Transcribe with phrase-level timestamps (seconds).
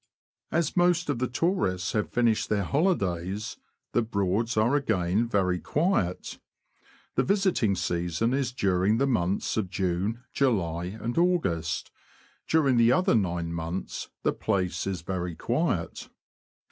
[0.51, 3.57] As most of the tourists have finished their holidays,
[3.91, 6.39] the Broads are again very quiet.
[7.13, 11.91] The visiting season is during the months of June, July, and August;
[12.47, 16.09] during the other nine months the place is very quiet.